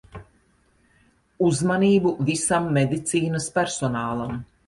Uzmanību 1.49 2.15
visam 2.31 2.71
medicīnas 2.79 3.47
personālam. 3.59 4.35